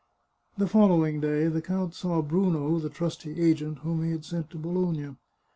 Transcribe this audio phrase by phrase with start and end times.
[0.57, 4.57] The following day the count saw Bruno, the trusty agent whom he had sent to
[4.57, 5.15] Bologna.